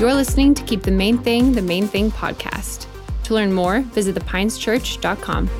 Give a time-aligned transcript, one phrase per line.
[0.00, 2.86] You're listening to Keep the Main Thing the Main Thing podcast.
[3.24, 5.50] To learn more, visit thepineschurch.com.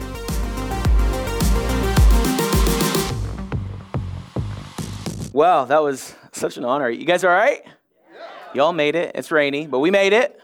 [5.34, 6.88] Well, that was such an honor.
[6.88, 7.60] You guys all right?
[8.54, 9.12] Y'all made it.
[9.14, 10.40] It's rainy, but we made it.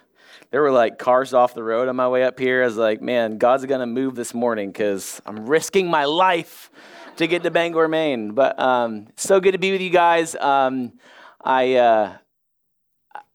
[0.50, 2.64] There were like cars off the road on my way up here.
[2.64, 6.70] I was like, man, God's going to move this morning because I'm risking my life
[7.16, 8.32] to get to Bangor, Maine.
[8.32, 10.36] But um, so good to be with you guys.
[10.36, 10.92] Um,
[11.42, 12.16] I, uh,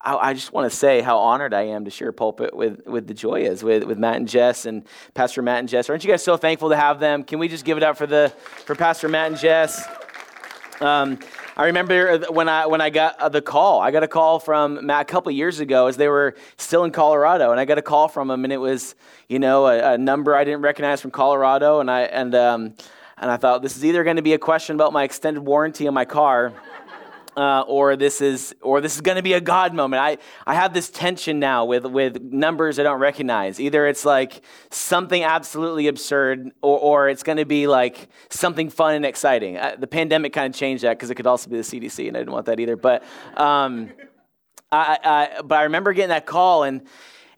[0.04, 3.08] I, just want to say how honored I am to share a pulpit with, with
[3.08, 4.84] the Joyas, with, with Matt and Jess and
[5.14, 5.90] Pastor Matt and Jess.
[5.90, 7.24] Aren't you guys so thankful to have them?
[7.24, 8.34] Can we just give it up for, the,
[8.66, 9.88] for Pastor Matt and Jess?
[10.80, 11.20] Um,
[11.56, 13.82] I remember when I when I got uh, the call.
[13.82, 16.92] I got a call from Matt a couple years ago as they were still in
[16.92, 18.96] Colorado, and I got a call from him, and it was
[19.30, 22.74] you know a, a number I didn't recognize from Colorado, and I and um,
[23.18, 25.88] and I thought this is either going to be a question about my extended warranty
[25.88, 26.54] on my car
[27.42, 30.00] uh, or this is or this is going to be a god moment.
[30.00, 33.60] I i have this tension now with with numbers i don't recognize.
[33.60, 38.94] Either it's like something absolutely absurd or, or it's going to be like something fun
[38.94, 39.58] and exciting.
[39.58, 42.16] Uh, the pandemic kind of changed that because it could also be the cdc and
[42.16, 42.76] i didn't want that either.
[42.76, 43.04] But
[43.36, 43.90] um,
[44.72, 46.82] I, I, but I remember getting that call and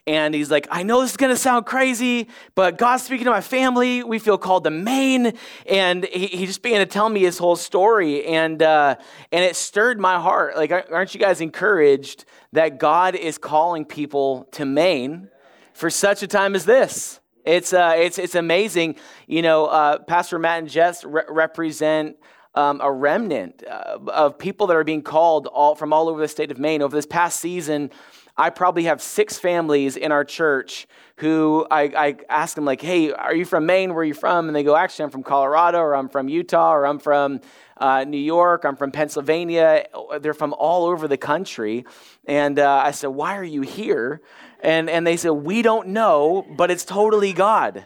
[0.05, 3.31] and he's like, I know this is going to sound crazy, but God's speaking to
[3.31, 4.03] my family.
[4.03, 5.33] We feel called to Maine.
[5.65, 8.25] And he, he just began to tell me his whole story.
[8.25, 8.97] And, uh,
[9.31, 10.57] and it stirred my heart.
[10.57, 15.29] Like, aren't you guys encouraged that God is calling people to Maine
[15.73, 17.21] for such a time as this?
[17.45, 18.95] It's, uh, it's, it's amazing.
[19.27, 22.17] You know, uh, Pastor Matt and Jess re- represent
[22.55, 26.27] um, a remnant uh, of people that are being called all, from all over the
[26.27, 26.81] state of Maine.
[26.81, 27.89] Over this past season,
[28.35, 33.11] I probably have six families in our church who I, I ask them, like, hey,
[33.11, 33.93] are you from Maine?
[33.93, 34.47] Where are you from?
[34.47, 37.41] And they go, actually, I'm from Colorado, or I'm from Utah, or I'm from
[37.77, 39.85] uh, New York, I'm from Pennsylvania.
[40.19, 41.85] They're from all over the country.
[42.25, 44.21] And uh, I said, why are you here?
[44.61, 47.85] And, and they said, we don't know, but it's totally God.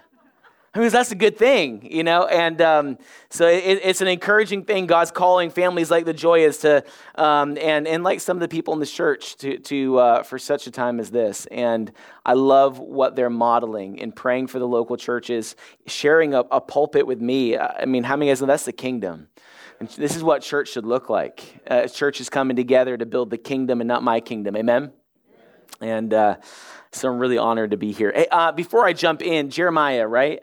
[0.77, 2.27] I mean, that's a good thing, you know?
[2.27, 2.97] And um,
[3.31, 4.85] so it, it's an encouraging thing.
[4.85, 6.83] God's calling families like the Joyas to,
[7.19, 10.37] um, and, and like some of the people in the church to, to uh, for
[10.37, 11.47] such a time as this.
[11.47, 11.91] And
[12.23, 15.55] I love what they're modeling and praying for the local churches,
[15.87, 17.57] sharing a, a pulpit with me.
[17.57, 19.29] I mean, how many guys know that's the kingdom?
[19.79, 21.59] And this is what church should look like.
[21.67, 24.55] Uh, church is coming together to build the kingdom and not my kingdom.
[24.55, 24.91] Amen?
[25.81, 26.35] And uh,
[26.91, 28.11] so I'm really honored to be here.
[28.13, 30.41] Hey, uh, before I jump in, Jeremiah, right?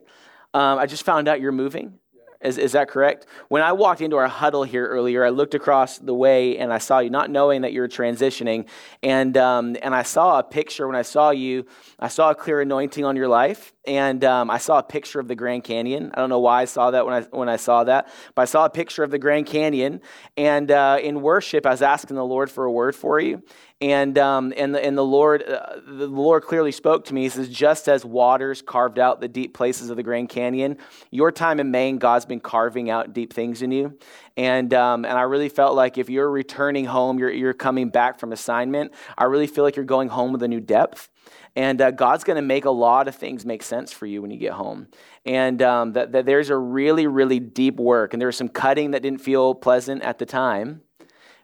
[0.55, 1.99] Um, I just found out you're moving.
[2.45, 3.27] Is, is that correct?
[3.49, 6.79] When I walked into our huddle here earlier, I looked across the way and I
[6.79, 8.69] saw you, not knowing that you were transitioning.
[9.03, 11.65] And, um, and I saw a picture when I saw you,
[11.99, 13.73] I saw a clear anointing on your life.
[13.87, 16.11] And um, I saw a picture of the Grand Canyon.
[16.15, 18.45] I don't know why I saw that when I, when I saw that, but I
[18.45, 20.03] saw a picture of the Grand Canyon.
[20.37, 23.43] And uh, in worship, I was asking the Lord for a word for you.
[23.85, 27.25] And, um, and, the, and the, Lord, uh, the Lord clearly spoke to me.
[27.25, 30.79] He says, just as waters carved out the deep places of the Grand Canyon,
[31.11, 33.99] your time in Maine, God's been carving out deep things in you.
[34.39, 38.19] And, um, and I really felt like if you're returning home, you're, you're coming back
[38.19, 41.11] from assignment, I really feel like you're going home with a new depth.
[41.55, 44.31] And uh, God's going to make a lot of things make sense for you when
[44.31, 44.89] you get home.
[45.27, 48.15] And um, that, that there's a really, really deep work.
[48.15, 50.81] And there was some cutting that didn't feel pleasant at the time.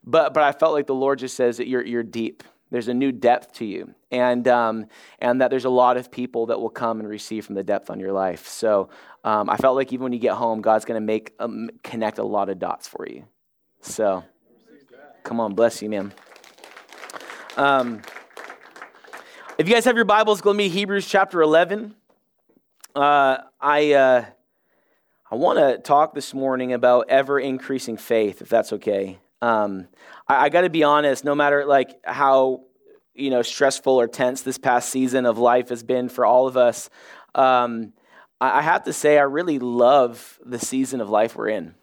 [0.04, 2.42] But, but I felt like the Lord just says that you're, you're deep.
[2.70, 3.94] There's a new depth to you.
[4.10, 4.86] And, um,
[5.18, 7.90] and that there's a lot of people that will come and receive from the depth
[7.90, 8.46] on your life.
[8.46, 8.90] So
[9.24, 12.18] um, I felt like even when you get home, God's going to make um, connect
[12.18, 13.24] a lot of dots for you.
[13.82, 14.24] So
[15.24, 16.12] come on, bless you, man.
[17.56, 18.02] Um,
[19.58, 21.94] if you guys have your Bibles, go to me Hebrews chapter 11.
[22.94, 24.24] Uh, I, uh,
[25.30, 29.18] I want to talk this morning about ever increasing faith, if that's okay.
[29.42, 29.88] Um,
[30.28, 31.24] I, I got to be honest.
[31.24, 32.64] No matter like how
[33.14, 36.56] you know stressful or tense this past season of life has been for all of
[36.56, 36.90] us,
[37.34, 37.92] um,
[38.40, 41.74] I, I, have to say I really love the season of life we're in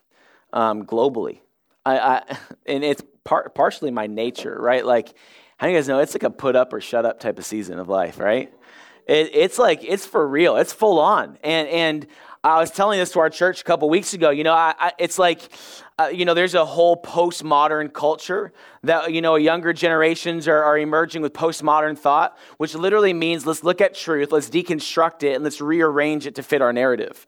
[0.54, 1.40] um, globally.
[1.86, 4.86] I, I, and it's par- partially my nature, right?
[4.86, 5.14] Like,
[5.58, 7.46] how do you guys know it's like a put up or shut up type of
[7.46, 8.54] season of life, right?
[9.08, 10.58] It, it's like it's for real.
[10.58, 12.08] It's full on, and and
[12.44, 14.30] I was telling this to our church a couple weeks ago.
[14.30, 15.42] You know, I, I, it's like,
[16.00, 18.54] uh, you know, there's a whole postmodern culture
[18.84, 23.64] that, you know, younger generations are, are emerging with postmodern thought, which literally means let's
[23.64, 27.26] look at truth, let's deconstruct it, and let's rearrange it to fit our narrative.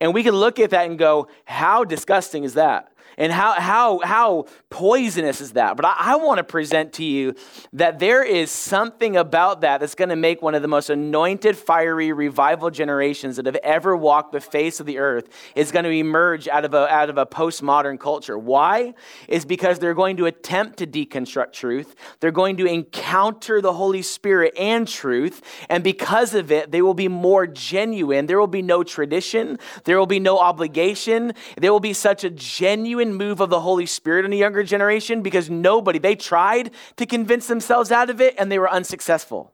[0.00, 2.91] And we can look at that and go, how disgusting is that?
[3.18, 5.76] And how, how, how poisonous is that?
[5.76, 7.34] But I, I want to present to you
[7.72, 11.56] that there is something about that that's going to make one of the most anointed,
[11.56, 15.90] fiery revival generations that have ever walked the face of the earth is going to
[15.90, 18.38] emerge out of a, out of a postmodern culture.
[18.38, 18.94] Why?
[19.28, 21.94] Is because they're going to attempt to deconstruct truth.
[22.20, 25.42] They're going to encounter the Holy Spirit and truth.
[25.68, 28.26] And because of it, they will be more genuine.
[28.26, 29.58] There will be no tradition.
[29.84, 31.32] There will be no obligation.
[31.58, 35.22] There will be such a genuine move of the Holy Spirit in the younger generation
[35.22, 39.52] because nobody, they tried to convince themselves out of it and they were unsuccessful.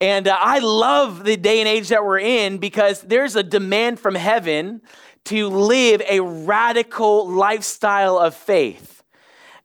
[0.00, 3.98] And uh, I love the day and age that we're in because there's a demand
[3.98, 4.80] from heaven
[5.24, 9.02] to live a radical lifestyle of faith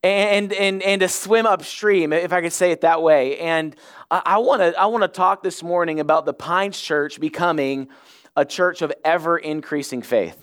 [0.04, 3.40] and, and, and to swim upstream, if I could say it that way.
[3.40, 3.76] And
[4.12, 7.88] I want to I want to talk this morning about the Pines Church becoming
[8.36, 10.43] a church of ever increasing faith.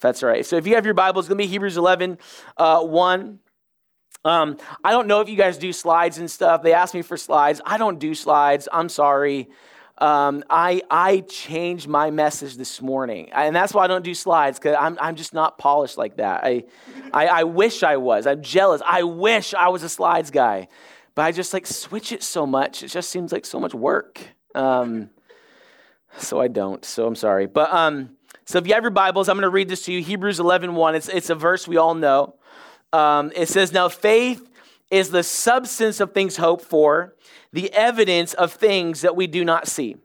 [0.00, 0.44] That's right.
[0.44, 2.18] So if you have your Bible, it's going to be Hebrews 11,
[2.56, 3.38] uh, 1.
[4.24, 6.62] Um, I don't know if you guys do slides and stuff.
[6.62, 7.60] They ask me for slides.
[7.64, 8.68] I don't do slides.
[8.72, 9.48] I'm sorry.
[9.98, 13.30] Um, I, I changed my message this morning.
[13.32, 16.44] And that's why I don't do slides, because I'm, I'm just not polished like that.
[16.44, 16.64] I,
[17.12, 18.26] I, I wish I was.
[18.26, 18.80] I'm jealous.
[18.84, 20.68] I wish I was a slides guy.
[21.14, 22.82] But I just like switch it so much.
[22.82, 24.20] It just seems like so much work.
[24.54, 25.10] Um,
[26.16, 26.84] so I don't.
[26.84, 27.46] So I'm sorry.
[27.46, 28.17] But um,
[28.48, 30.02] so if you have your Bibles, I'm going to read this to you.
[30.02, 30.94] Hebrews 11, 1.
[30.94, 32.34] It's, it's a verse we all know.
[32.94, 34.48] Um, it says, Now faith
[34.90, 37.14] is the substance of things hoped for,
[37.52, 39.96] the evidence of things that we do not see.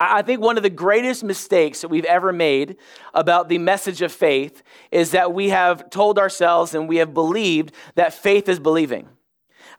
[0.00, 2.78] I think one of the greatest mistakes that we've ever made
[3.14, 7.70] about the message of faith is that we have told ourselves and we have believed
[7.94, 9.08] that faith is believing.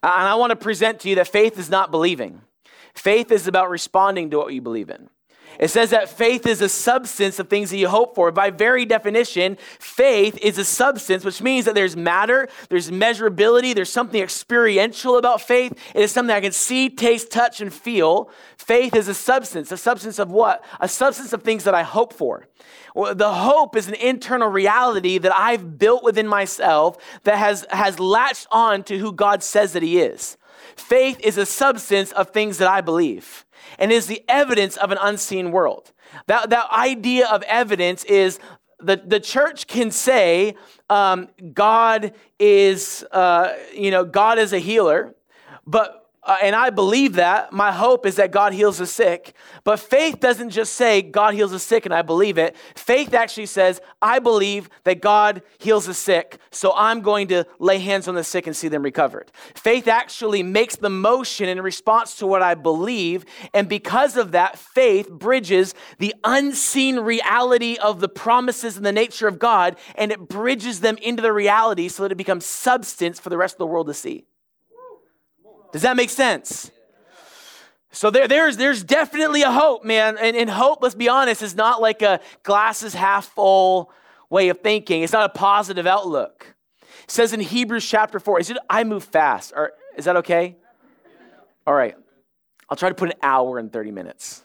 [0.02, 2.40] And I want to present to you that faith is not believing.
[2.94, 5.10] Faith is about responding to what you believe in.
[5.58, 8.32] It says that faith is a substance of things that you hope for.
[8.32, 13.92] By very definition, faith is a substance, which means that there's matter, there's measurability, there's
[13.92, 15.72] something experiential about faith.
[15.94, 18.30] It is something I can see, taste, touch, and feel.
[18.56, 19.70] Faith is a substance.
[19.72, 20.64] A substance of what?
[20.80, 22.48] A substance of things that I hope for.
[22.94, 27.98] Well, the hope is an internal reality that I've built within myself that has, has
[27.98, 30.36] latched on to who God says that He is.
[30.76, 33.44] Faith is a substance of things that I believe
[33.78, 35.92] and is the evidence of an unseen world.
[36.26, 38.38] That, that idea of evidence is
[38.78, 40.56] the, the church can say
[40.90, 45.14] um, God is, uh, you know, God is a healer,
[45.66, 47.52] but uh, and I believe that.
[47.52, 49.34] My hope is that God heals the sick.
[49.62, 52.56] But faith doesn't just say God heals the sick and I believe it.
[52.74, 57.78] Faith actually says, I believe that God heals the sick, so I'm going to lay
[57.78, 59.30] hands on the sick and see them recovered.
[59.54, 63.24] Faith actually makes the motion in response to what I believe.
[63.52, 69.28] And because of that, faith bridges the unseen reality of the promises and the nature
[69.28, 73.28] of God, and it bridges them into the reality so that it becomes substance for
[73.28, 74.24] the rest of the world to see.
[75.74, 76.70] Does that make sense?
[77.90, 80.16] So there, there's, there's definitely a hope, man.
[80.18, 83.90] And, and hope, let's be honest, is not like a glasses half full
[84.30, 85.02] way of thinking.
[85.02, 86.54] It's not a positive outlook.
[87.02, 89.52] It says in Hebrews chapter 4, is it I move fast?
[89.56, 90.54] Or is that okay?
[91.66, 91.96] All right.
[92.70, 94.44] I'll try to put an hour and 30 minutes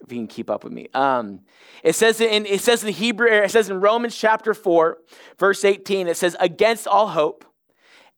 [0.00, 0.86] if you can keep up with me.
[0.94, 1.40] Um,
[1.82, 4.98] it says in it says in Hebrew, it says in Romans chapter 4,
[5.40, 7.44] verse 18, it says, Against all hope,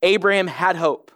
[0.02, 1.10] Abraham had hope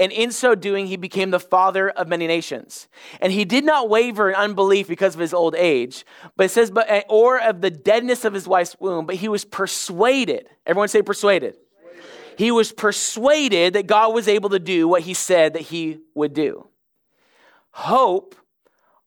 [0.00, 2.88] and in so doing, he became the father of many nations.
[3.20, 6.70] And he did not waver in unbelief because of his old age, but it says,
[6.70, 10.48] but, eh, or of the deadness of his wife's womb, but he was persuaded.
[10.66, 11.54] Everyone say persuaded.
[11.54, 12.38] persuaded.
[12.38, 16.32] He was persuaded that God was able to do what he said that he would
[16.32, 16.66] do.
[17.72, 18.34] Hope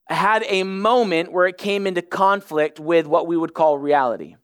[0.08, 4.36] had a moment where it came into conflict with what we would call reality.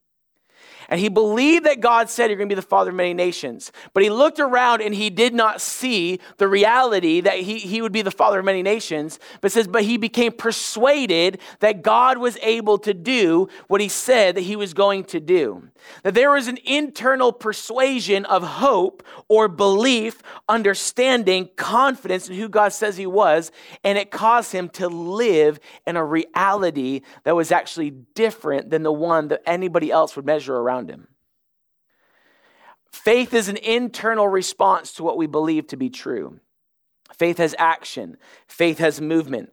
[0.89, 3.71] And he believed that God said, You're going to be the father of many nations.
[3.93, 7.91] But he looked around and he did not see the reality that he, he would
[7.91, 9.19] be the father of many nations.
[9.39, 14.35] But says, But he became persuaded that God was able to do what he said
[14.35, 15.69] that he was going to do.
[16.03, 22.73] That there was an internal persuasion of hope or belief, understanding, confidence in who God
[22.73, 23.51] says he was.
[23.83, 28.91] And it caused him to live in a reality that was actually different than the
[28.91, 31.07] one that anybody else would measure around around him.
[32.91, 36.39] Faith is an internal response to what we believe to be true.
[37.13, 38.17] Faith has action.
[38.47, 39.51] Faith has movement.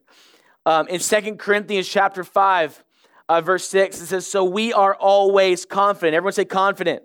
[0.65, 2.85] Um, in Second Corinthians chapter 5,
[3.29, 6.15] uh, verse 6, it says, So we are always confident.
[6.15, 7.03] Everyone say confident.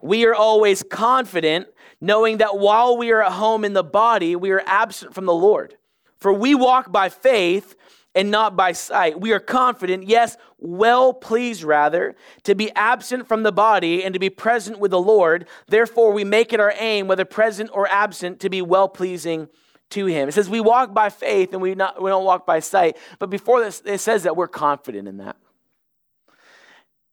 [0.00, 1.68] We are always confident,
[2.00, 5.34] knowing that while we are at home in the body, we are absent from the
[5.34, 5.76] Lord.
[6.18, 7.76] For we walk by faith
[8.14, 9.20] and not by sight.
[9.20, 12.14] We are confident, yes, well pleased rather,
[12.44, 15.46] to be absent from the body and to be present with the Lord.
[15.66, 19.48] Therefore, we make it our aim, whether present or absent, to be well pleasing
[19.90, 20.28] to Him.
[20.28, 22.96] It says we walk by faith and we, not, we don't walk by sight.
[23.18, 25.36] But before this, it says that we're confident in that.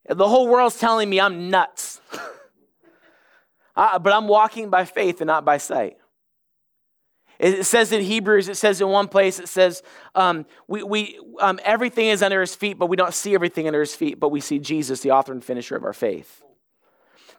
[0.07, 2.01] The whole world's telling me I'm nuts.
[3.75, 5.97] uh, but I'm walking by faith and not by sight.
[7.39, 9.81] It says in Hebrews, it says in one place, it says,
[10.13, 13.79] um, we, we, um, everything is under his feet, but we don't see everything under
[13.79, 16.43] his feet, but we see Jesus, the author and finisher of our faith.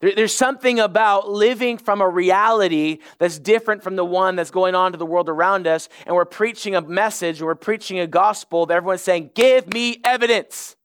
[0.01, 4.75] There, there's something about living from a reality that's different from the one that's going
[4.75, 8.65] on to the world around us, and we're preaching a message, we're preaching a gospel
[8.67, 10.77] that everyone's saying, Give me evidence,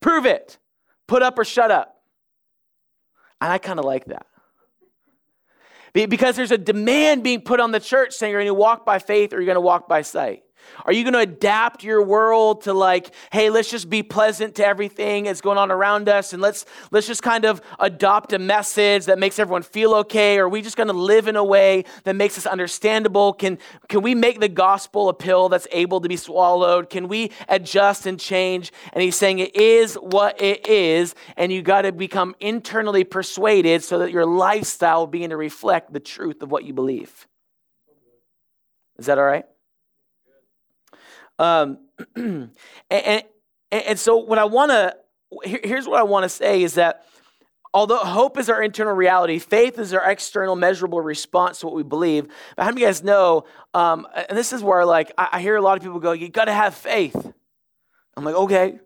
[0.00, 0.58] prove it,
[1.06, 2.02] put up or shut up.
[3.40, 4.26] And I kind of like that.
[6.04, 8.98] Because there's a demand being put on the church saying you're going to walk by
[8.98, 10.42] faith or you're going to walk by sight.
[10.84, 14.66] Are you going to adapt your world to like, hey, let's just be pleasant to
[14.66, 19.06] everything that's going on around us and let's let's just kind of adopt a message
[19.06, 20.38] that makes everyone feel okay?
[20.38, 23.32] Or are we just going to live in a way that makes us understandable?
[23.32, 23.58] Can
[23.88, 26.90] can we make the gospel a pill that's able to be swallowed?
[26.90, 28.72] Can we adjust and change?
[28.92, 33.82] And he's saying it is what it is, and you got to become internally persuaded
[33.82, 37.26] so that your lifestyle will begin to reflect the truth of what you believe.
[38.98, 39.44] Is that all right?
[41.38, 41.78] Um,
[42.16, 42.50] and,
[42.90, 43.24] and,
[43.70, 44.96] and so, what I want to,
[45.44, 47.04] here's what I want to say is that
[47.74, 51.82] although hope is our internal reality, faith is our external measurable response to what we
[51.82, 52.26] believe.
[52.56, 55.40] But how many of you guys know, um, and this is where like I, I
[55.40, 57.16] hear a lot of people go, you got to have faith.
[58.16, 58.78] I'm like, okay,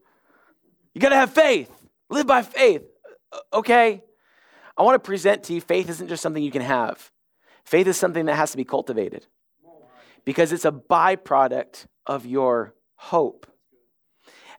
[0.94, 1.70] you got to have faith.
[2.08, 2.82] Live by faith.
[3.52, 4.02] Okay.
[4.76, 7.12] I want to present to you faith isn't just something you can have.
[7.64, 9.26] Faith is something that has to be cultivated
[10.24, 13.46] because it's a byproduct of your hope.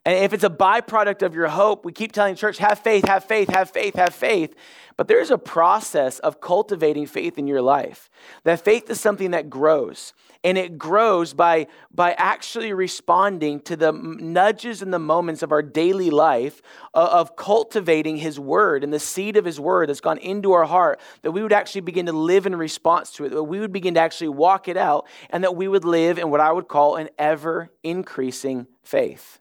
[0.04, 3.24] And if it's a byproduct of your hope, we keep telling church, have faith, have
[3.24, 4.56] faith, have faith, have faith.
[4.98, 8.10] But there's a process of cultivating faith in your life.
[8.44, 10.14] That faith is something that grows.
[10.44, 15.62] And it grows by, by actually responding to the nudges and the moments of our
[15.62, 16.64] daily life
[16.96, 20.66] of, of cultivating His Word and the seed of His Word that's gone into our
[20.66, 23.72] heart, that we would actually begin to live in response to it, that we would
[23.72, 26.68] begin to actually walk it out, and that we would live in what I would
[26.68, 29.40] call an ever increasing faith.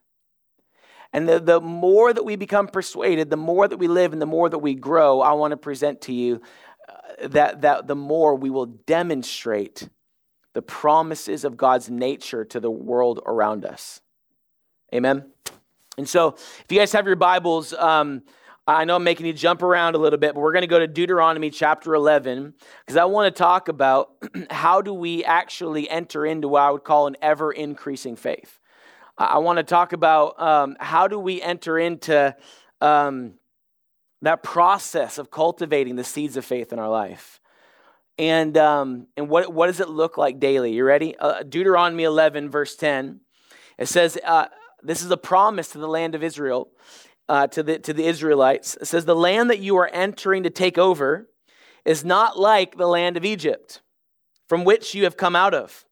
[1.14, 4.26] And the, the more that we become persuaded, the more that we live and the
[4.26, 6.42] more that we grow, I want to present to you
[6.88, 9.88] uh, that, that the more we will demonstrate
[10.52, 14.00] the promises of God's nature to the world around us.
[14.94, 15.30] Amen.
[15.96, 18.22] And so, if you guys have your Bibles, um,
[18.66, 20.78] I know I'm making you jump around a little bit, but we're going to go
[20.78, 22.54] to Deuteronomy chapter 11
[22.84, 24.12] because I want to talk about
[24.50, 28.58] how do we actually enter into what I would call an ever increasing faith.
[29.18, 32.34] I want to talk about um, how do we enter into
[32.80, 33.34] um,
[34.22, 37.39] that process of cultivating the seeds of faith in our life.
[38.20, 40.74] And, um, and what, what does it look like daily?
[40.74, 41.16] You ready?
[41.16, 43.20] Uh, Deuteronomy 11, verse 10.
[43.78, 44.48] It says, uh,
[44.82, 46.68] This is a promise to the land of Israel,
[47.30, 48.76] uh, to, the, to the Israelites.
[48.78, 51.30] It says, The land that you are entering to take over
[51.86, 53.80] is not like the land of Egypt,
[54.50, 55.86] from which you have come out of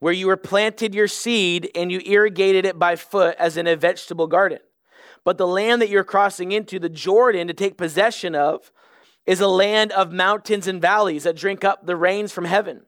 [0.00, 3.76] where you were planted your seed and you irrigated it by foot as in a
[3.76, 4.58] vegetable garden.
[5.24, 8.72] But the land that you're crossing into, the Jordan, to take possession of,
[9.28, 12.80] is a land of mountains and valleys that drink up the rains from heaven.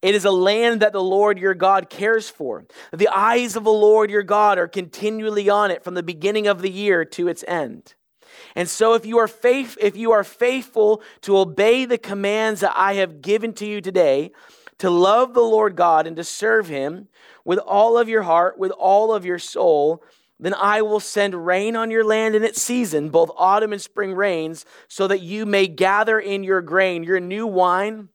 [0.00, 2.64] It is a land that the Lord your God cares for.
[2.92, 6.62] The eyes of the Lord your God are continually on it from the beginning of
[6.62, 7.96] the year to its end.
[8.54, 12.74] And so if you are faith if you are faithful to obey the commands that
[12.76, 14.30] I have given to you today,
[14.78, 17.08] to love the Lord God and to serve him
[17.44, 20.04] with all of your heart, with all of your soul,
[20.40, 24.14] then I will send rain on your land in its season, both autumn and spring
[24.14, 28.08] rains, so that you may gather in your grain, your new wine,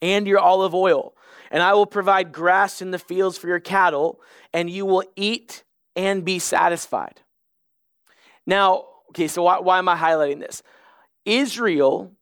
[0.00, 1.14] and your olive oil.
[1.50, 4.20] And I will provide grass in the fields for your cattle,
[4.52, 5.64] and you will eat
[5.96, 7.22] and be satisfied.
[8.46, 10.62] Now, okay, so why, why am I highlighting this?
[11.24, 12.12] Israel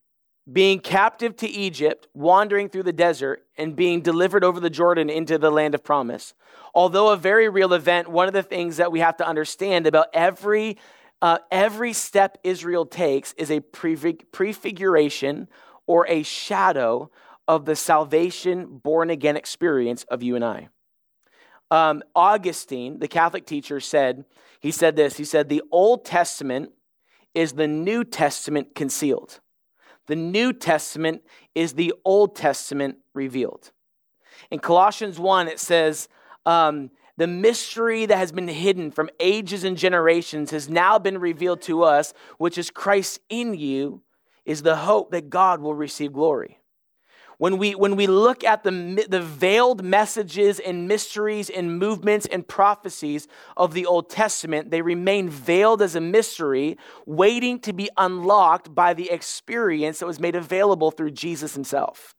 [0.51, 5.39] being captive to Egypt, wandering through the desert, and being delivered over the Jordan into
[5.39, 6.35] the land of promise.
[6.75, 10.07] Although a very real event, one of the things that we have to understand about
[10.13, 10.79] every
[11.23, 15.49] uh, every step Israel takes is a prefiguration
[15.87, 17.11] or a shadow
[17.49, 20.69] of the salvation born again experience of you and I.
[21.71, 24.27] Um, Augustine, the Catholic teacher, said,
[24.61, 26.73] he said this, he said, the Old Testament
[27.35, 29.41] is the New Testament concealed.
[30.07, 31.23] The New Testament
[31.55, 33.73] is the Old Testament revealed.
[34.51, 36.09] In Colossians 1, it says,
[36.45, 41.63] um, The mystery that has been hidden from ages and generations has now been revealed
[41.63, 44.03] to us, which is Christ in you,
[44.45, 46.59] is the hope that God will receive glory.
[47.39, 52.47] When we, when we look at the, the veiled messages and mysteries and movements and
[52.47, 58.75] prophecies of the Old Testament, they remain veiled as a mystery, waiting to be unlocked
[58.75, 62.15] by the experience that was made available through Jesus himself.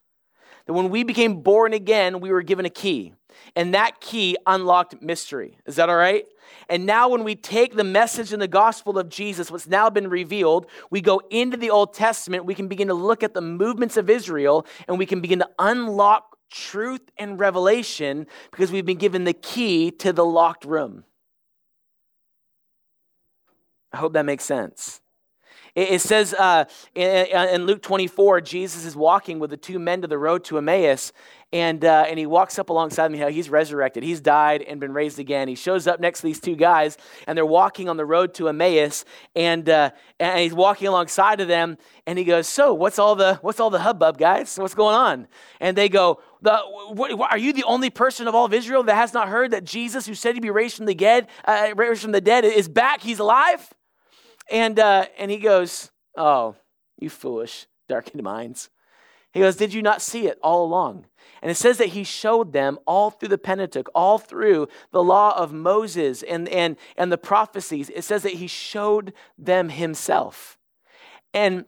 [0.67, 3.13] That when we became born again, we were given a key,
[3.55, 5.57] and that key unlocked mystery.
[5.65, 6.25] Is that all right?
[6.69, 10.09] And now, when we take the message in the gospel of Jesus, what's now been
[10.09, 13.97] revealed, we go into the Old Testament, we can begin to look at the movements
[13.97, 19.23] of Israel, and we can begin to unlock truth and revelation because we've been given
[19.23, 21.03] the key to the locked room.
[23.91, 25.01] I hope that makes sense.
[25.77, 26.65] It, says uh,
[26.95, 30.57] in, in, Luke 24, Jesus is walking with the two men to the road to
[30.57, 31.13] Emmaus,
[31.53, 33.31] and, uh, and he walks up alongside me.
[33.31, 34.01] He's resurrected.
[34.01, 35.47] He's died and been raised again.
[35.47, 38.49] He shows up next to these two guys, and they're walking on the road to
[38.49, 39.05] Emmaus,
[39.35, 43.35] and, uh, and he's walking alongside of them, and he goes, "So, what's all the
[43.43, 44.57] what's all the hubbub, guys?
[44.57, 45.27] What's going on?"
[45.59, 46.57] And they go, the,
[46.89, 49.63] what, "Are you the only person of all of Israel that has not heard that
[49.63, 52.67] Jesus, who said he'd be raised from the dead, uh, raised from the dead, is
[52.67, 53.01] back?
[53.01, 53.71] He's alive?"
[54.49, 56.55] And, uh, and he goes, Oh,
[56.97, 58.69] you foolish, darkened minds.
[59.31, 61.05] He goes, Did you not see it all along?
[61.41, 65.37] And it says that he showed them all through the Pentateuch, all through the law
[65.37, 67.89] of Moses and, and, and the prophecies.
[67.89, 70.57] It says that he showed them himself.
[71.33, 71.65] And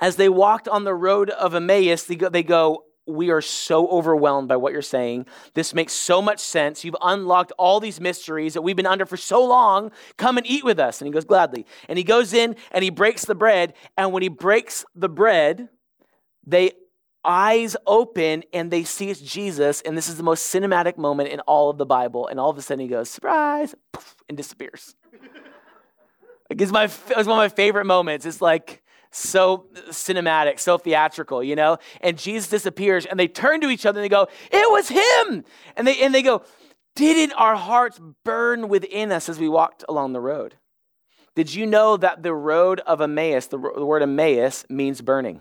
[0.00, 3.88] as they walked on the road of Emmaus, they go, they go we are so
[3.88, 5.26] overwhelmed by what you're saying.
[5.54, 6.84] This makes so much sense.
[6.84, 9.90] You've unlocked all these mysteries that we've been under for so long.
[10.16, 11.00] Come and eat with us.
[11.00, 11.66] And he goes, Gladly.
[11.88, 13.74] And he goes in and he breaks the bread.
[13.96, 15.68] And when he breaks the bread,
[16.46, 16.72] they
[17.24, 19.80] eyes open and they see it's Jesus.
[19.82, 22.26] And this is the most cinematic moment in all of the Bible.
[22.26, 23.74] And all of a sudden he goes, Surprise,
[24.28, 24.94] and disappears.
[26.50, 28.24] It's, my, it's one of my favorite moments.
[28.24, 31.78] It's like, so cinematic, so theatrical, you know?
[32.00, 35.44] And Jesus disappears and they turn to each other and they go, It was him!
[35.76, 36.42] And they, and they go,
[36.94, 40.56] Didn't our hearts burn within us as we walked along the road?
[41.34, 45.40] Did you know that the road of Emmaus, the, the word Emmaus means burning?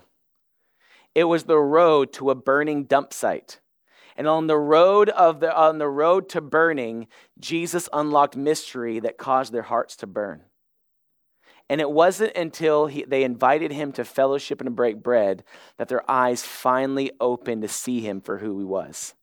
[1.15, 3.59] It was the road to a burning dump site.
[4.15, 7.07] And on the road of the on the road to burning,
[7.39, 10.43] Jesus unlocked mystery that caused their hearts to burn.
[11.69, 15.43] And it wasn't until he, they invited him to fellowship and to break bread
[15.77, 19.13] that their eyes finally opened to see him for who he was.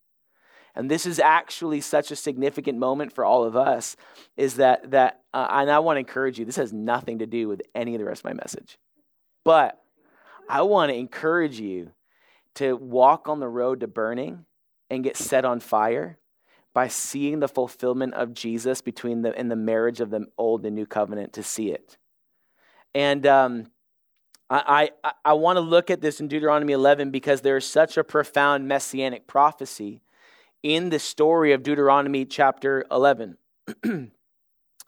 [0.75, 3.97] And this is actually such a significant moment for all of us
[4.37, 7.49] is that, that uh, and I want to encourage you, this has nothing to do
[7.49, 8.79] with any of the rest of my message.
[9.45, 9.81] But
[10.49, 11.93] I want to encourage you
[12.57, 14.45] to walk on the road to burning
[14.91, 16.19] and get set on fire
[16.75, 20.75] by seeing the fulfillment of Jesus between the in the marriage of the old and
[20.75, 21.97] new covenant to see it.
[22.95, 23.67] And um,
[24.49, 27.97] I, I, I want to look at this in Deuteronomy 11 because there is such
[27.97, 30.03] a profound messianic prophecy
[30.63, 33.37] in the story of Deuteronomy chapter 11.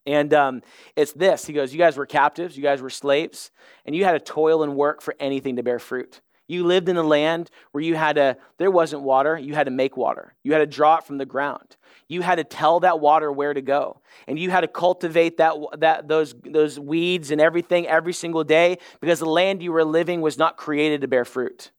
[0.07, 0.63] and um,
[0.95, 3.51] it's this He goes, You guys were captives, you guys were slaves,
[3.85, 6.21] and you had to toil and work for anything to bear fruit.
[6.49, 9.73] You lived in a land where you had to, there wasn't water, you had to
[9.73, 10.35] make water.
[10.45, 11.77] You had to draw it from the ground.
[12.09, 14.01] You had to tell that water where to go.
[14.29, 18.79] And you had to cultivate that, that, those, those weeds and everything every single day
[19.01, 21.73] because the land you were living was not created to bear fruit.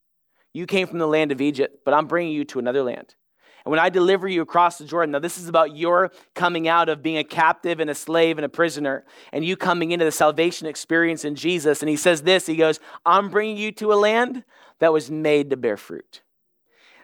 [0.53, 3.15] You came from the land of Egypt, but I'm bringing you to another land.
[3.63, 6.89] And when I deliver you across the Jordan, now this is about your coming out
[6.89, 10.11] of being a captive and a slave and a prisoner, and you coming into the
[10.11, 11.81] salvation experience in Jesus.
[11.81, 14.45] And he says this He goes, I'm bringing you to a land
[14.79, 16.21] that was made to bear fruit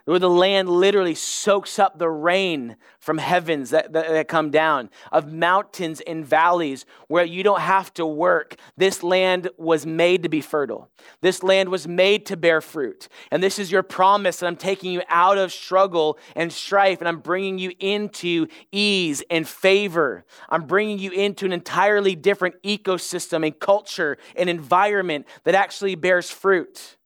[0.05, 4.89] where the land literally soaks up the rain from heavens that, that, that, come down,
[5.11, 8.55] of mountains and valleys where you don't have to work.
[8.75, 10.89] This land was made to be fertile.
[11.21, 13.07] This land was made to bear fruit.
[13.31, 17.07] And this is your promise that I'm taking you out of struggle and strife, and
[17.07, 20.25] I'm bringing you into ease and favor.
[20.49, 26.29] I'm bringing you into an entirely different ecosystem and culture and environment that actually bears
[26.29, 26.97] fruit.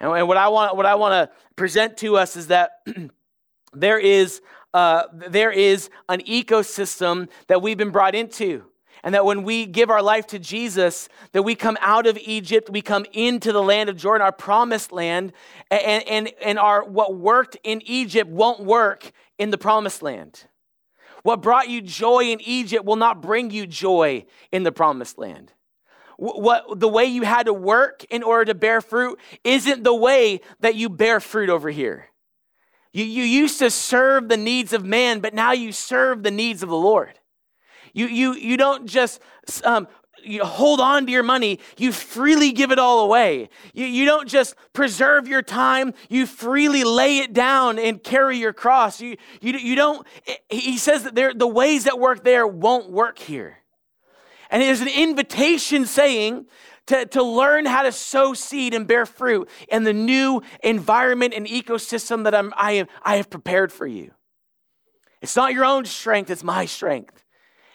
[0.00, 2.80] And, what I want, what I want to present to us is that
[3.72, 4.40] there is,
[4.72, 8.64] uh, there is an ecosystem that we've been brought into.
[9.02, 12.68] And that when we give our life to Jesus, that we come out of Egypt,
[12.68, 15.32] we come into the land of Jordan, our promised land,
[15.70, 20.44] and, and, and our, what worked in Egypt won't work in the promised land.
[21.22, 25.52] What brought you joy in Egypt will not bring you joy in the promised land
[26.20, 30.40] what the way you had to work in order to bear fruit isn't the way
[30.60, 32.08] that you bear fruit over here.
[32.92, 36.62] You, you used to serve the needs of man, but now you serve the needs
[36.62, 37.18] of the Lord.
[37.94, 39.20] You, you, you don't just
[39.64, 39.88] um,
[40.22, 43.48] you hold on to your money, you freely give it all away.
[43.72, 48.52] You, you don't just preserve your time, you freely lay it down and carry your
[48.52, 49.00] cross.
[49.00, 50.06] You, you, you don't,
[50.50, 53.59] he says that there, the ways that work there won't work here.
[54.50, 56.46] And there's an invitation saying
[56.86, 61.46] to, to learn how to sow seed and bear fruit in the new environment and
[61.46, 64.10] ecosystem that I'm, I, am, I have prepared for you.
[65.22, 67.24] It's not your own strength, it's my strength.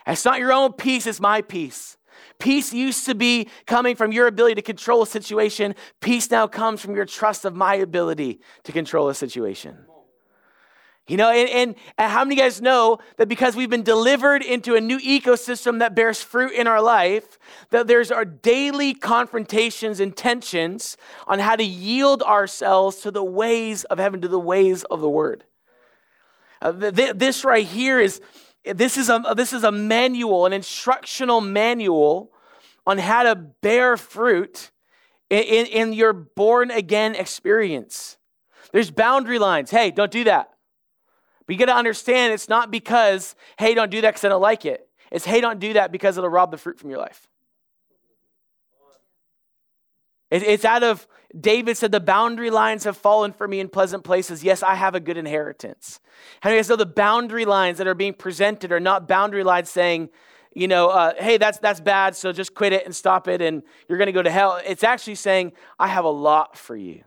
[0.05, 1.97] It's not your own peace, it's my peace.
[2.39, 5.75] Peace used to be coming from your ability to control a situation.
[6.01, 9.85] Peace now comes from your trust of my ability to control a situation.
[11.07, 14.41] You know, and, and, how many of you guys know that because we've been delivered
[14.41, 17.37] into a new ecosystem that bears fruit in our life,
[17.69, 23.83] that there's our daily confrontations and tensions on how to yield ourselves to the ways
[23.83, 25.43] of heaven, to the ways of the word.
[26.59, 28.19] Uh, th- this right here is
[28.63, 32.31] this is, a, this is a manual, an instructional manual
[32.87, 34.71] on how to bear fruit
[35.29, 38.17] in, in, in your born again experience.
[38.71, 39.69] There's boundary lines.
[39.69, 40.54] Hey, don't do that.
[41.45, 44.41] But you got to understand it's not because, hey, don't do that because I don't
[44.41, 44.87] like it.
[45.11, 47.27] It's, hey, don't do that because it'll rob the fruit from your life.
[50.31, 51.07] It's out of,
[51.39, 54.43] David said, the boundary lines have fallen for me in pleasant places.
[54.43, 55.99] Yes, I have a good inheritance.
[56.41, 59.43] How many of you know the boundary lines that are being presented are not boundary
[59.43, 60.09] lines saying,
[60.53, 63.61] you know, uh, hey, that's, that's bad, so just quit it and stop it and
[63.87, 64.59] you're going to go to hell.
[64.65, 67.03] It's actually saying, I have a lot for you.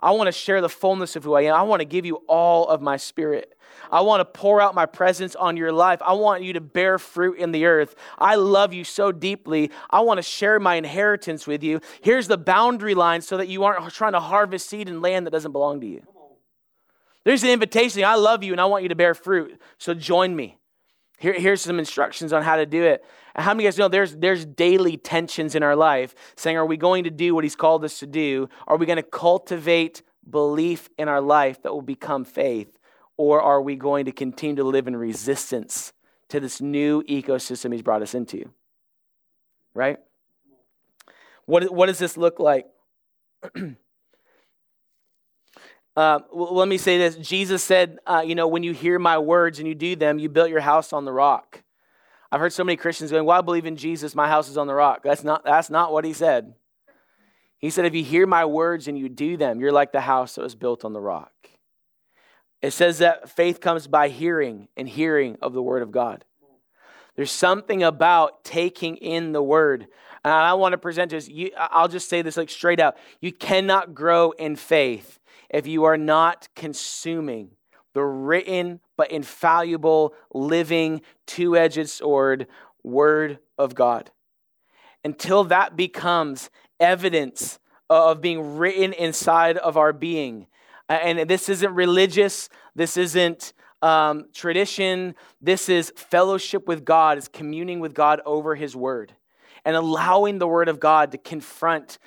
[0.00, 1.54] I want to share the fullness of who I am.
[1.54, 3.54] I want to give you all of my spirit.
[3.90, 6.00] I want to pour out my presence on your life.
[6.02, 7.94] I want you to bear fruit in the earth.
[8.18, 9.70] I love you so deeply.
[9.90, 11.80] I want to share my inheritance with you.
[12.02, 15.30] Here's the boundary line so that you aren't trying to harvest seed in land that
[15.30, 16.02] doesn't belong to you.
[17.24, 18.02] There's an invitation.
[18.04, 19.60] I love you and I want you to bear fruit.
[19.78, 20.56] So join me.
[21.18, 23.04] Here, here's some instructions on how to do it.
[23.34, 26.56] And how many of you guys know there's, there's daily tensions in our life saying,
[26.56, 28.48] are we going to do what he's called us to do?
[28.66, 32.78] Are we going to cultivate belief in our life that will become faith?
[33.20, 35.92] Or are we going to continue to live in resistance
[36.30, 38.48] to this new ecosystem he's brought us into?
[39.74, 39.98] Right?
[41.44, 42.66] What, what does this look like?
[45.96, 47.16] Uh, well, let me say this.
[47.16, 50.28] Jesus said, uh, you know, when you hear my words and you do them, you
[50.28, 51.62] built your house on the rock.
[52.30, 54.68] I've heard so many Christians going, well, I believe in Jesus, my house is on
[54.68, 55.02] the rock.
[55.02, 56.54] That's not, that's not what he said.
[57.58, 60.36] He said, if you hear my words and you do them, you're like the house
[60.36, 61.49] that was built on the rock.
[62.62, 66.24] It says that faith comes by hearing and hearing of the word of God.
[67.16, 69.86] There's something about taking in the word.
[70.24, 71.28] And I want to present this.
[71.28, 72.96] You, I'll just say this like straight out.
[73.20, 75.18] You cannot grow in faith
[75.48, 77.50] if you are not consuming
[77.92, 82.46] the written but infallible, living, two edged sword,
[82.82, 84.10] Word of God.
[85.04, 90.46] Until that becomes evidence of being written inside of our being.
[90.90, 97.78] And this isn't religious, this isn't um, tradition, this is fellowship with God, is communing
[97.78, 99.14] with God over His Word
[99.64, 101.98] and allowing the Word of God to confront.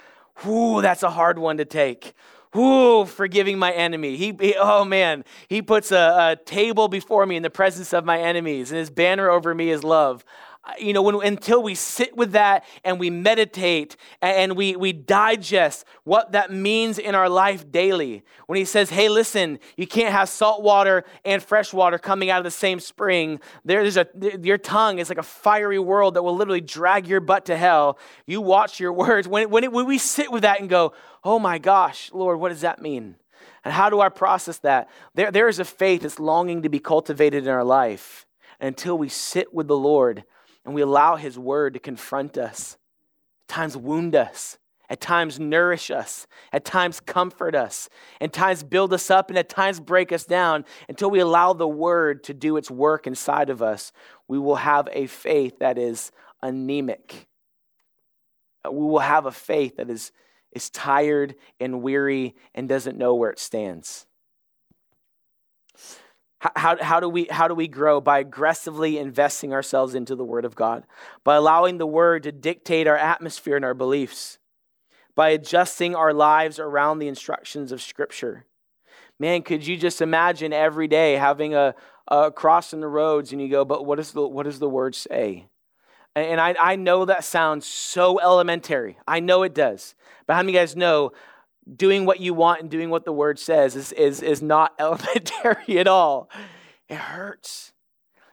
[0.46, 2.14] Ooh, that's a hard one to take.
[2.56, 4.18] Ooh, forgiving my enemy.
[4.18, 8.06] He, he oh man, he puts a, a, table before me in the presence of
[8.06, 10.24] my enemies, and his banner over me is love.
[10.66, 14.94] Uh, you know, when, until we sit with that and we meditate and we, we
[14.94, 18.24] digest what that means in our life daily.
[18.48, 22.38] When he says, hey, listen, you can't have salt water and fresh water coming out
[22.38, 23.42] of the same spring.
[23.66, 24.08] There's a,
[24.42, 28.00] your tongue is like a fiery world that will literally drag your butt to hell.
[28.26, 29.28] You watch your words.
[29.28, 30.94] When, when, it, when we sit with that and go,
[31.26, 33.16] oh my gosh, Lord, what does that mean?
[33.66, 34.90] And how do I process that?
[35.14, 38.26] There, there is a faith that's longing to be cultivated in our life.
[38.62, 40.24] And until we sit with the Lord
[40.66, 42.78] and we allow His word to confront us,
[43.44, 44.58] at times wound us,
[44.90, 47.90] at times nourish us, at times comfort us,
[48.22, 51.68] at times build us up, and at times break us down, until we allow the
[51.68, 53.92] word to do its work inside of us,
[54.28, 57.28] we will have a faith that is anemic.
[58.66, 60.12] Uh, we will have a faith that is
[60.54, 64.06] is tired and weary and doesn't know where it stands.
[66.56, 68.02] How, how, do we, how do we grow?
[68.02, 70.84] By aggressively investing ourselves into the Word of God,
[71.24, 74.40] by allowing the Word to dictate our atmosphere and our beliefs,
[75.16, 78.46] by adjusting our lives around the instructions of Scripture.
[79.20, 81.76] Man, could you just imagine every day having a,
[82.10, 84.70] a cross in the roads and you go, but what, is the, what does the
[84.70, 85.48] Word say?
[86.16, 88.98] And I, I know that sounds so elementary.
[89.08, 89.96] I know it does.
[90.28, 91.14] But how many of you guys know
[91.76, 95.80] doing what you want and doing what the word says is, is, is not elementary
[95.80, 96.30] at all.
[96.90, 97.74] It hurts.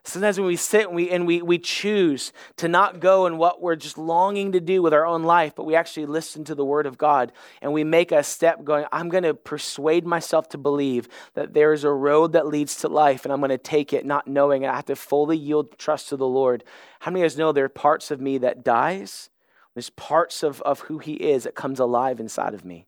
[0.02, 3.60] Sometimes when we sit and we, and we, we choose to not go in what
[3.60, 6.64] we're just longing to do with our own life, but we actually listen to the
[6.64, 10.58] word of God and we make a step going, I'm going to persuade myself to
[10.58, 13.92] believe that there is a road that leads to life and I'm going to take
[13.92, 16.64] it, not knowing I have to fully yield trust to the Lord.
[17.00, 19.28] How many of you guys know there are parts of me that dies?
[19.74, 22.86] There's parts of, of who He is that comes alive inside of me.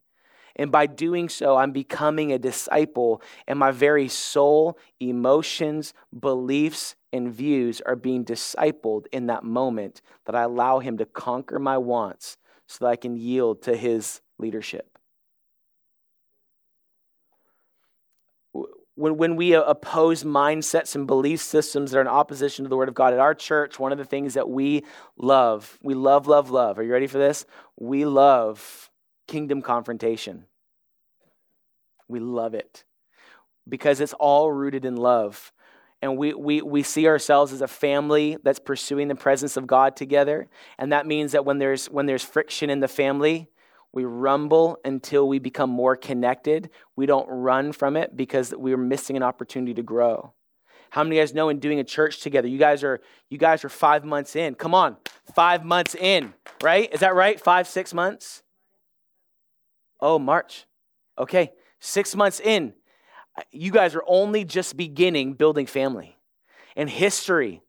[0.57, 7.33] And by doing so, I'm becoming a disciple, and my very soul, emotions, beliefs, and
[7.33, 12.37] views are being discipled in that moment that I allow Him to conquer my wants
[12.67, 14.99] so that I can yield to His leadership.
[18.95, 22.77] When, when we uh, oppose mindsets and belief systems that are in opposition to the
[22.77, 24.85] Word of God at our church, one of the things that we
[25.17, 26.79] love, we love, love, love.
[26.79, 27.47] Are you ready for this?
[27.79, 28.91] We love
[29.33, 30.45] kingdom confrontation.
[32.07, 32.85] We love it
[33.67, 35.53] because it's all rooted in love.
[36.03, 39.97] And we, we, we see ourselves as a family that's pursuing the presence of God
[39.97, 40.49] together.
[40.79, 43.49] And that means that when there's, when there's friction in the family,
[43.91, 46.69] we rumble until we become more connected.
[46.95, 50.35] We don't run from it because we're missing an opportunity to grow.
[50.91, 52.49] How many of you guys know in doing a church together?
[52.49, 54.57] You guys are you guys are five months in.
[54.57, 54.99] Come on,
[55.35, 56.93] five months in, right?
[56.93, 57.41] Is that right?
[57.41, 58.42] Five, six months?
[60.03, 60.67] Oh, March.
[61.17, 61.53] Okay.
[61.81, 62.75] Six months in.
[63.51, 66.19] You guys are only just beginning building family
[66.77, 67.63] and history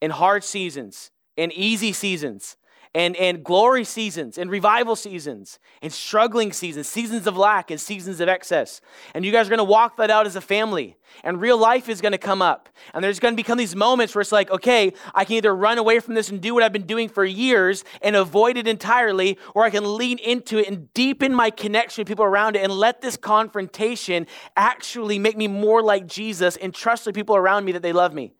[0.00, 2.56] and hard seasons and easy seasons
[2.92, 8.18] and, and glory seasons and revival seasons and struggling seasons, seasons of lack and seasons
[8.18, 8.80] of excess.
[9.14, 10.96] And you guys are going to walk that out as a family.
[11.22, 12.68] And real life is going to come up.
[12.92, 15.78] And there's going to become these moments where it's like, okay, I can either run
[15.78, 19.38] away from this and do what I've been doing for years and avoid it entirely,
[19.54, 22.72] or I can lean into it and deepen my connection with people around it and
[22.72, 24.26] let this confrontation
[24.56, 28.14] actually make me more like Jesus and trust the people around me that they love
[28.14, 28.32] me.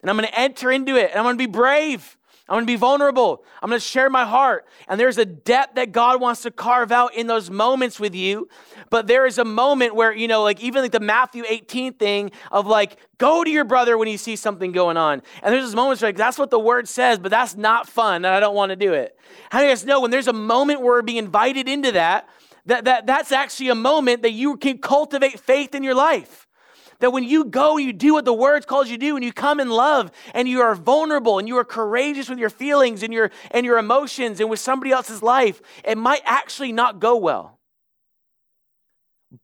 [0.00, 2.17] And I'm going to enter into it and I'm going to be brave.
[2.48, 3.44] I'm going to be vulnerable.
[3.60, 4.66] I'm going to share my heart.
[4.88, 8.48] And there's a depth that God wants to carve out in those moments with you.
[8.88, 12.30] But there is a moment where, you know, like even like the Matthew 18 thing
[12.50, 15.22] of like, go to your brother when you see something going on.
[15.42, 18.24] And there's those moments where like, that's what the word says, but that's not fun
[18.24, 19.18] and I don't want to do it.
[19.50, 22.30] How do you guys know when there's a moment where we're being invited into that,
[22.64, 26.47] that, that that's actually a moment that you can cultivate faith in your life?
[27.00, 29.32] That when you go, you do what the words calls you to do, and you
[29.32, 33.12] come in love, and you are vulnerable, and you are courageous with your feelings and
[33.12, 37.58] your and your emotions and with somebody else's life, it might actually not go well.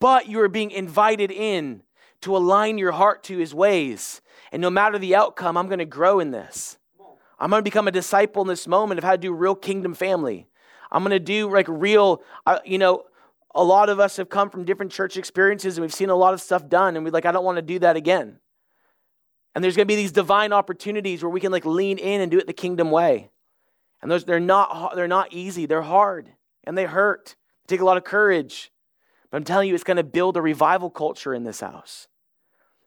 [0.01, 1.83] But you are being invited in
[2.23, 4.21] to align your heart to his ways.
[4.51, 6.79] And no matter the outcome, I'm going to grow in this.
[7.39, 9.93] I'm going to become a disciple in this moment of how to do real kingdom
[9.95, 10.47] family.
[10.91, 13.05] I'm going to do like real, uh, you know,
[13.55, 16.35] a lot of us have come from different church experiences and we've seen a lot
[16.35, 18.39] of stuff done and we're like, I don't want to do that again.
[19.55, 22.31] And there's going to be these divine opportunities where we can like lean in and
[22.31, 23.31] do it the kingdom way.
[24.03, 25.67] And those they're not they're not easy.
[25.67, 26.31] They're hard
[26.65, 27.37] and they hurt.
[27.67, 28.71] They take a lot of courage.
[29.31, 32.09] But I'm telling you, it's going to build a revival culture in this house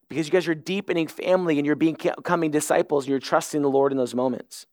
[0.09, 3.91] because you guys are deepening family and you're becoming disciples and you're trusting the Lord
[3.91, 4.65] in those moments.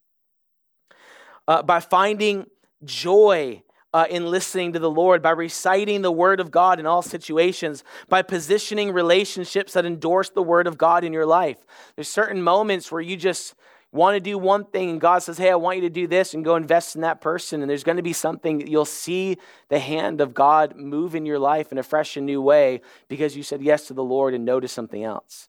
[1.48, 2.46] Uh, by finding
[2.84, 3.62] joy
[3.94, 7.84] uh, in listening to the Lord, by reciting the Word of God in all situations,
[8.08, 11.58] by positioning relationships that endorse the Word of God in your life.
[11.94, 13.54] There's certain moments where you just
[13.92, 16.34] want to do one thing and God says, Hey, I want you to do this
[16.34, 17.62] and go invest in that person.
[17.62, 21.38] And there's going to be something you'll see the hand of God move in your
[21.38, 24.44] life in a fresh and new way because you said yes to the Lord and
[24.44, 25.48] no to something else.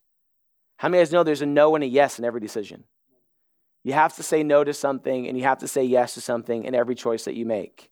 [0.76, 2.84] How many of you guys know there's a no and a yes in every decision?
[3.82, 6.62] You have to say no to something and you have to say yes to something
[6.62, 7.90] in every choice that you make.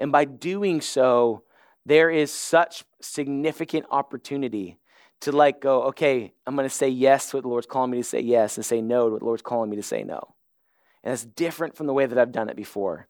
[0.00, 1.44] And by doing so,
[1.86, 4.78] there is such significant opportunity
[5.20, 7.98] to like go, okay, I'm going to say yes to what the Lord's calling me
[7.98, 10.34] to say yes and say no to what the Lord's calling me to say no.
[11.04, 13.06] And it's different from the way that I've done it before.